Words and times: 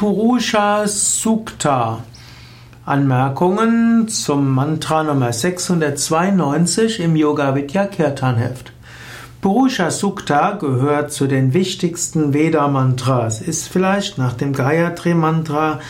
Purusha 0.00 0.88
Sukta. 0.88 2.04
Anmerkungen 2.86 4.08
zum 4.08 4.48
Mantra 4.48 5.02
Nummer 5.02 5.30
692 5.30 7.00
im 7.00 7.16
Yoga 7.16 7.54
Vidya 7.54 7.84
Kirtan 7.84 8.36
Heft. 8.36 8.72
Purusha 9.42 9.90
Sukta 9.90 10.52
gehört 10.52 11.12
zu 11.12 11.26
den 11.26 11.52
wichtigsten 11.52 12.32
Veda 12.32 12.66
Mantras, 12.68 13.42
ist 13.42 13.68
vielleicht 13.68 14.16
nach 14.16 14.32
dem 14.32 14.54
Gayatri 14.54 15.12
Mantra 15.12 15.80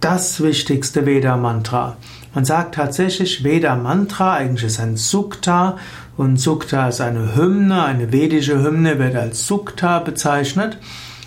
das 0.00 0.42
wichtigste 0.42 1.06
Veda 1.06 1.38
Mantra. 1.38 1.96
Man 2.34 2.44
sagt 2.44 2.74
tatsächlich 2.74 3.42
Veda 3.42 3.74
Mantra, 3.74 4.34
eigentlich 4.34 4.64
ist 4.64 4.80
ein 4.80 4.98
Sukta 4.98 5.78
und 6.18 6.38
Sukta 6.38 6.88
ist 6.88 7.00
eine 7.00 7.36
Hymne, 7.36 7.84
eine 7.84 8.12
vedische 8.12 8.62
Hymne 8.62 8.98
wird 8.98 9.16
als 9.16 9.46
Sukta 9.46 9.98
bezeichnet. 10.00 10.76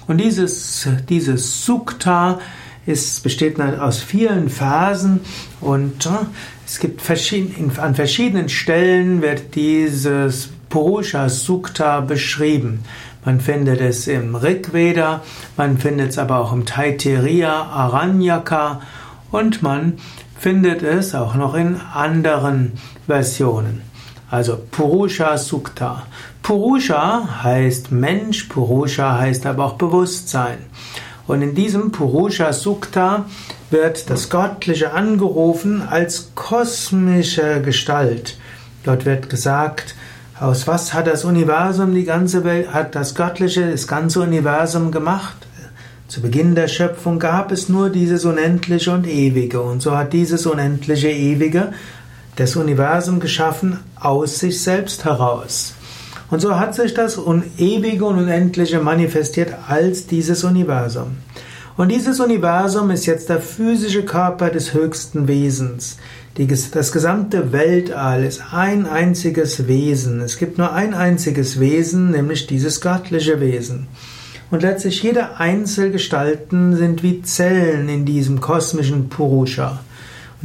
Und 0.08 0.18
dieses, 0.20 0.88
dieses 1.10 1.66
Sukta 1.66 2.40
ist, 2.86 3.24
besteht 3.24 3.60
aus 3.60 4.02
vielen 4.02 4.50
Phasen 4.50 5.21
und 5.61 6.06
äh, 6.06 6.10
es 6.66 6.80
gibt 6.80 7.02
verschieden, 7.02 7.71
an 7.78 7.96
verschiedenen 7.96 8.50
Stellen 8.50 9.21
wird 9.21 9.56
dieses 9.56 10.50
Purusha 10.70 11.30
Sukta 11.30 12.02
beschrieben. 12.02 12.84
Man 13.25 13.39
findet 13.39 13.80
es 13.80 14.08
im 14.08 14.36
Rig 14.36 14.74
Veda, 14.74 15.21
man 15.56 15.78
findet 15.78 16.10
es 16.10 16.18
aber 16.18 16.39
auch 16.39 16.52
im 16.52 16.66
Taittiriya 16.66 17.68
Aranyaka 17.68 18.82
und 19.32 19.61
man 19.61 19.94
findet 20.38 20.83
es 20.83 21.16
auch 21.16 21.36
noch 21.36 21.56
in 21.56 21.78
anderen 21.94 22.74
Versionen. 23.08 23.82
Also 24.33 24.57
Purusha 24.71 25.37
Sukta. 25.37 26.07
Purusha 26.41 27.43
heißt 27.43 27.91
Mensch, 27.91 28.46
Purusha 28.46 29.19
heißt 29.19 29.46
aber 29.46 29.64
auch 29.64 29.74
Bewusstsein. 29.74 30.57
Und 31.28 31.43
in 31.43 31.54
diesem 31.54 31.91
Purusha 31.91 32.52
Sukta 32.52 33.25
wird 33.69 34.09
das 34.09 34.31
Göttliche 34.31 34.91
angerufen 34.93 35.83
als 35.88 36.31
kosmische 36.33 37.61
Gestalt. 37.61 38.35
Dort 38.83 39.05
wird 39.05 39.30
gesagt, 39.30 39.93
aus 40.39 40.65
was 40.65 40.95
hat 40.95 41.05
das 41.05 41.25
Universum, 41.25 41.93
die 41.93 42.03
ganze 42.03 42.43
Welt, 42.43 42.73
hat 42.73 42.95
das 42.95 43.13
Göttliche, 43.13 43.69
das 43.69 43.88
ganze 43.88 44.21
Universum 44.21 44.89
gemacht? 44.89 45.38
Zu 46.08 46.21
Beginn 46.21 46.55
der 46.55 46.69
Schöpfung 46.69 47.19
gab 47.19 47.52
es 47.52 47.69
nur 47.69 47.91
dieses 47.91 48.25
Unendliche 48.25 48.93
und 48.93 49.05
Ewige. 49.05 49.61
Und 49.61 49.83
so 49.83 49.95
hat 49.95 50.11
dieses 50.11 50.47
Unendliche 50.47 51.09
Ewige 51.09 51.71
das 52.36 52.56
Universum 52.56 53.20
geschaffen 53.20 53.80
aus 54.00 54.39
sich 54.39 54.62
selbst 54.62 55.06
heraus. 55.06 55.73
Und 56.31 56.39
so 56.39 56.59
hat 56.59 56.73
sich 56.73 56.94
das 56.94 57.20
Ewige 57.58 58.06
und 58.06 58.17
Unendliche 58.17 58.80
manifestiert 58.80 59.53
als 59.67 60.08
dieses 60.08 60.44
Universum. 60.44 61.17
Und 61.76 61.89
dieses 61.89 62.20
Universum 62.20 62.92
ist 62.92 63.06
jetzt 63.06 63.30
der 63.30 63.39
physische 63.39 64.04
Körper 64.04 64.50
des 64.50 64.73
höchsten 64.73 65.28
Wesens. 65.28 65.98
Die, 66.38 66.48
das 66.48 66.92
gesamte 66.92 67.52
Weltall 67.52 68.23
ist 68.23 68.42
ein 68.52 68.88
einziges 68.88 69.67
Wesen. 69.67 70.22
Es 70.22 70.38
gibt 70.38 70.58
nur 70.58 70.72
ein 70.73 70.94
einziges 70.94 71.59
Wesen, 71.59 72.11
nämlich 72.11 72.48
dieses 72.48 72.81
göttliche 72.81 73.39
Wesen. 73.39 73.88
Und 74.50 74.61
letztlich 74.61 75.02
jede 75.02 75.38
Einzelgestalten 75.38 76.76
sind 76.76 77.02
wie 77.02 77.22
Zellen 77.22 77.89
in 77.89 78.06
diesem 78.06 78.39
kosmischen 78.39 79.09
Purusha. 79.09 79.80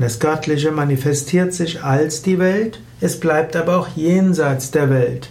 Das 0.00 0.20
Göttliche 0.20 0.70
manifestiert 0.70 1.52
sich 1.52 1.82
als 1.82 2.22
die 2.22 2.38
Welt, 2.38 2.78
es 3.00 3.18
bleibt 3.18 3.56
aber 3.56 3.76
auch 3.76 3.88
jenseits 3.96 4.70
der 4.70 4.90
Welt. 4.90 5.28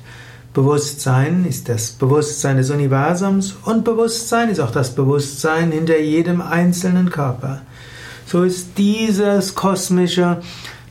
Bewusstsein 0.54 1.46
ist 1.48 1.70
das 1.70 1.92
Bewusstsein 1.92 2.58
des 2.58 2.70
Universums 2.70 3.56
und 3.64 3.86
Bewusstsein 3.86 4.50
ist 4.50 4.60
auch 4.60 4.72
das 4.72 4.94
Bewusstsein 4.94 5.72
hinter 5.72 5.98
jedem 5.98 6.42
einzelnen 6.42 7.12
Körper. 7.12 7.62
So 8.26 8.44
ist 8.44 8.72
dieses 8.78 9.56
kosmische 9.56 10.42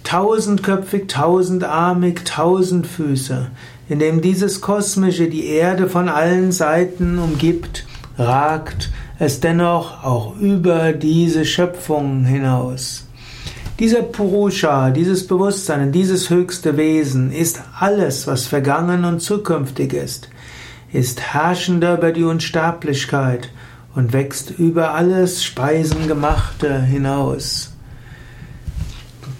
tausendköpfig, 0.04 1.08
tausendarmig, 1.08 2.24
tausend 2.24 2.86
Füße, 2.86 3.48
in 3.90 3.98
dem 3.98 4.22
dieses 4.22 4.62
kosmische 4.62 5.28
die 5.28 5.48
Erde 5.48 5.90
von 5.90 6.08
allen 6.08 6.50
Seiten 6.50 7.18
umgibt, 7.18 7.84
ragt 8.16 8.90
es 9.18 9.40
dennoch 9.40 10.02
auch 10.02 10.34
über 10.36 10.94
diese 10.94 11.44
Schöpfung 11.44 12.24
hinaus. 12.24 13.06
Dieser 13.78 14.00
Purusha, 14.00 14.88
dieses 14.88 15.26
Bewusstsein, 15.26 15.92
dieses 15.92 16.30
höchste 16.30 16.78
Wesen 16.78 17.30
ist 17.30 17.60
alles, 17.78 18.26
was 18.26 18.46
vergangen 18.46 19.04
und 19.04 19.20
zukünftig 19.20 19.92
ist, 19.92 20.30
ist 20.94 21.20
herrschender 21.20 21.98
über 21.98 22.10
die 22.10 22.24
Unsterblichkeit 22.24 23.50
und 23.94 24.14
wächst 24.14 24.50
über 24.58 24.94
alles 24.94 25.44
Speisengemachte 25.44 26.80
hinaus. 26.80 27.74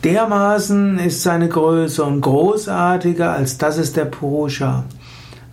Dermaßen 0.05 0.99
ist 0.99 1.23
seine 1.23 1.49
Größe 1.49 2.05
und 2.05 2.21
großartiger 2.21 3.33
als 3.33 3.57
das 3.57 3.79
ist 3.79 3.97
der 3.97 4.05
Purusha. 4.05 4.85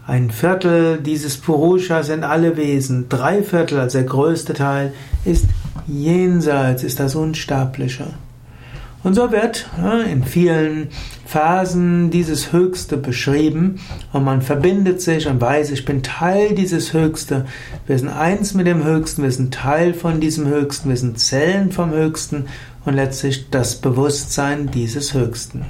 Ein 0.05 0.29
Viertel 0.29 0.97
dieses 0.97 1.37
Purusha 1.37 2.03
sind 2.03 2.25
alle 2.25 2.57
Wesen, 2.57 3.07
drei 3.07 3.43
Viertel, 3.43 3.79
also 3.79 3.99
der 3.99 4.07
größte 4.07 4.53
Teil, 4.53 4.93
ist 5.23 5.45
jenseits, 5.87 6.83
ist 6.83 6.99
das 6.99 7.15
Unsterbliche. 7.15 8.07
Und 9.03 9.15
so 9.15 9.31
wird 9.31 9.67
in 10.09 10.23
vielen 10.23 10.87
Phasen 11.25 12.09
dieses 12.09 12.53
Höchste 12.53 12.95
beschrieben 12.95 13.79
und 14.13 14.23
man 14.23 14.41
verbindet 14.41 15.01
sich 15.01 15.27
und 15.27 15.41
weiß, 15.41 15.71
ich 15.71 15.83
bin 15.83 16.03
Teil 16.03 16.55
dieses 16.55 16.93
Höchste. 16.93 17.45
Wir 17.85 17.99
sind 17.99 18.07
eins 18.07 18.53
mit 18.53 18.65
dem 18.65 18.83
Höchsten, 18.83 19.23
wir 19.23 19.31
sind 19.31 19.53
Teil 19.53 19.93
von 19.93 20.21
diesem 20.21 20.47
Höchsten, 20.47 20.89
wir 20.89 20.97
sind 20.97 21.19
Zellen 21.19 21.71
vom 21.71 21.91
Höchsten 21.91 22.45
und 22.85 22.93
letztlich 22.93 23.49
das 23.49 23.75
Bewusstsein 23.75 24.71
dieses 24.71 25.13
Höchsten. 25.13 25.65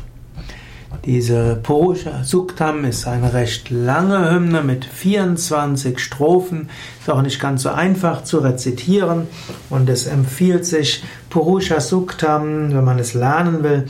Diese 1.06 1.60
Purusha 1.62 2.24
Suktam 2.24 2.86
ist 2.86 3.08
eine 3.08 3.34
recht 3.34 3.70
lange 3.70 4.32
Hymne 4.32 4.64
mit 4.64 4.86
24 4.86 6.00
Strophen. 6.00 6.70
Ist 7.02 7.10
auch 7.10 7.22
nicht 7.22 7.42
ganz 7.42 7.64
so 7.64 7.70
einfach 7.70 8.24
zu 8.24 8.38
rezitieren 8.38 9.28
und 9.70 9.90
es 9.90 10.08
empfiehlt 10.08 10.66
sich, 10.66 11.04
Purusha 11.30 11.82
Suktam, 11.82 12.74
wenn 12.74 12.86
man 12.86 13.00
es 13.00 13.16
lernen 13.16 13.64
will, 13.64 13.88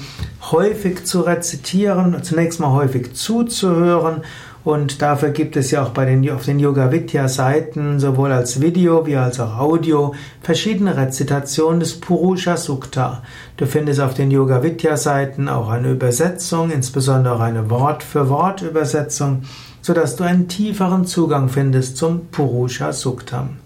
häufig 0.52 1.06
zu 1.06 1.22
rezitieren, 1.22 2.24
zunächst 2.24 2.60
mal 2.60 2.72
häufig 2.72 3.14
zuzuhören 3.14 4.24
und 4.64 5.02
dafür 5.02 5.32
gibt 5.32 5.58
es 5.58 5.72
ja 5.72 5.84
auch 5.84 5.90
bei 5.90 6.06
den, 6.06 6.30
auf 6.32 6.46
den 6.46 6.60
Yoga 6.60 6.92
Vidya 6.92 7.28
Seiten 7.28 8.00
sowohl 8.00 8.32
als 8.32 8.62
Video 8.62 9.06
wie 9.06 9.18
als 9.18 9.40
auch 9.40 9.58
Audio 9.58 10.14
verschiedene 10.42 10.96
Rezitationen 10.96 11.82
des 11.82 12.00
Purusha 12.00 12.56
Sukta. 12.56 13.24
Du 13.58 13.66
findest 13.66 14.00
auf 14.00 14.14
den 14.14 14.32
Yoga 14.32 14.64
Vidya 14.64 14.96
Seiten 14.96 15.50
auch 15.50 15.70
eine 15.70 15.92
Übersetzung, 15.92 16.72
insbesondere 16.72 17.44
eine 17.44 17.70
Wort 17.70 18.04
für 18.04 18.30
Wort 18.30 18.62
Übersetzung, 18.62 19.44
sodass 19.82 20.16
du 20.16 20.24
einen 20.24 20.48
tieferen 20.48 21.06
Zugang 21.06 21.50
findest 21.50 21.98
zum 21.98 22.28
Purusha 22.28 22.94
Suktam. 22.94 23.58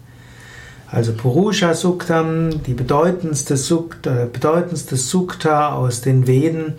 Also 0.90 1.14
Purusha 1.14 1.76
Suktam, 1.76 2.64
die 2.64 2.74
bedeutendste 2.74 3.56
Sukta, 3.56 4.28
bedeutendste 4.32 4.96
Sukta 4.96 5.76
aus 5.76 6.02
den 6.02 6.26
Veden, 6.26 6.76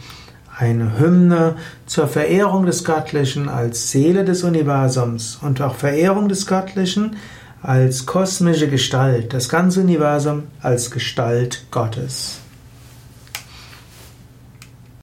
eine 0.58 0.98
Hymne 0.98 1.54
zur 1.86 2.08
Verehrung 2.08 2.66
des 2.66 2.84
Göttlichen 2.84 3.48
als 3.48 3.90
Seele 3.90 4.24
des 4.24 4.42
Universums 4.42 5.38
und 5.40 5.62
auch 5.62 5.76
Verehrung 5.76 6.28
des 6.28 6.46
Göttlichen 6.46 7.16
als 7.62 8.06
kosmische 8.06 8.68
Gestalt, 8.68 9.32
das 9.32 9.48
ganze 9.48 9.80
Universum 9.80 10.44
als 10.60 10.90
Gestalt 10.90 11.64
Gottes. 11.70 12.40